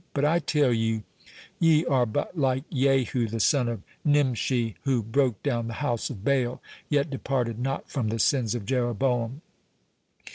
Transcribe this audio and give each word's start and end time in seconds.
But 0.15 0.25
I 0.25 0.39
tell 0.39 0.73
you, 0.73 1.03
ye 1.59 1.85
are 1.85 2.07
but 2.07 2.35
like 2.35 2.67
Jehu 2.71 3.27
the 3.27 3.39
son 3.39 3.69
of 3.69 3.83
Nimshi, 4.03 4.75
who 4.83 5.03
broke 5.03 5.43
down 5.43 5.67
the 5.67 5.73
house 5.75 6.09
of 6.09 6.25
Baal, 6.25 6.59
yet 6.89 7.11
departed 7.11 7.59
not 7.59 7.87
from 7.87 8.09
the 8.09 8.17
sins 8.17 8.55
of 8.55 8.65
Jeroboam. 8.65 9.43